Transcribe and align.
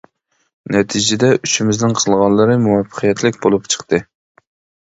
نەتىجىدە 0.75 1.29
ئۈچىمىزنىڭ 1.39 1.93
قىلغانلىرى 1.99 2.57
مۇۋەپپەقىيەتلىك 2.65 3.39
بولۇپ 3.45 3.71
چىقتى. 3.75 4.01